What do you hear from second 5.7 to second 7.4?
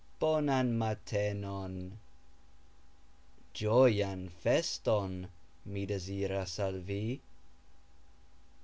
deziras al vi).